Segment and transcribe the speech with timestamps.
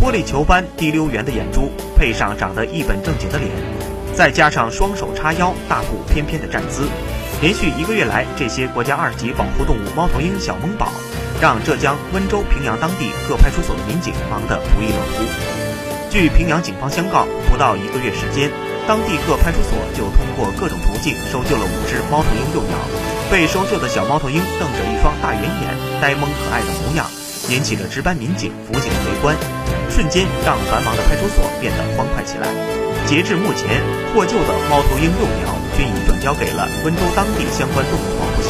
[0.00, 3.50] 玻璃球般滴溜圆的眼珠，配上长得一本正经的脸，
[4.14, 6.88] 再加上双手叉腰、大步翩翩的站姿，
[7.42, 10.88] 连续一个月来，这些国家二级保护动物猫头鹰小萌宝，
[11.38, 15.22] 让浙江温州平阳当地各派出所的民警忙得不亦乐乎。
[16.08, 18.50] 据平阳警方相告，不到一个月时间，
[18.88, 22.74] 当地各派出所就通过各种途径收救了五只猫头鹰幼鸟。
[23.30, 27.06] 被收救的小猫头鹰瞪着一双大圆眼，呆萌可爱的模样，
[27.50, 29.36] 引起了值班民警、辅警的围观，
[30.00, 32.48] 瞬间让繁忙的派出所变得欢快起来。
[33.04, 33.82] 截至目前，
[34.14, 38.49] 获救的猫头鹰幼鸟均已转交给了温州当地相关动物保护。